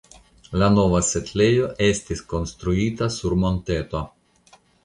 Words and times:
La 0.61 0.69
nova 0.77 1.01
setlejo 1.07 1.69
estis 1.89 2.25
konstruita 2.33 3.11
sur 3.19 3.37
monteto. 3.47 4.03